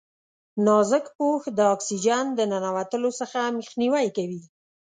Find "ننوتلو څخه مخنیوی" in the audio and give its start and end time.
2.51-4.07